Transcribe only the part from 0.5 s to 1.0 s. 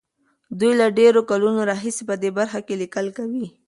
دوی له